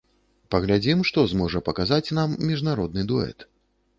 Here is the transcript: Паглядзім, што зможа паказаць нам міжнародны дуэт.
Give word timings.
Паглядзім, 0.53 1.03
што 1.09 1.25
зможа 1.33 1.61
паказаць 1.69 2.13
нам 2.19 2.35
міжнародны 2.49 3.01
дуэт. 3.15 3.49